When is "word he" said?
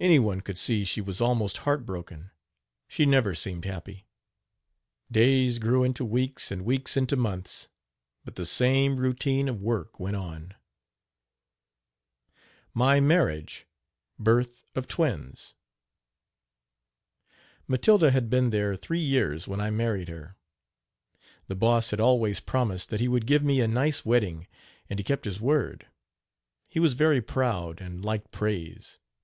25.40-26.80